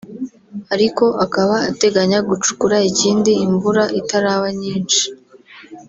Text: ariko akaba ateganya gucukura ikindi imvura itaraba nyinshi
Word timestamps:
ariko 0.73 1.03
akaba 1.25 1.55
ateganya 1.69 2.19
gucukura 2.29 2.77
ikindi 2.89 3.31
imvura 3.45 3.83
itaraba 3.99 4.47
nyinshi 4.61 5.03